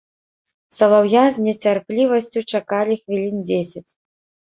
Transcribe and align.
Салаўя 0.77 1.23
з 1.35 1.45
нецярплівасцю 1.49 2.45
чакалі 2.55 3.01
хвілін 3.07 3.41
дзесяць. 3.49 3.89